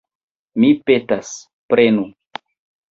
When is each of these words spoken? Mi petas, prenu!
Mi 0.63 0.71
petas, 0.89 1.31
prenu! 1.75 2.11